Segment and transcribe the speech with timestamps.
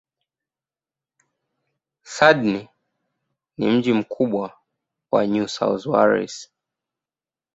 [2.03, 2.69] Sydney
[3.57, 4.57] ni mji mkubwa
[5.11, 6.51] wa New South Wales.